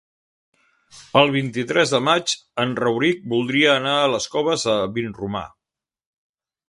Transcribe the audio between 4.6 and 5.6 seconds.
de Vinromà.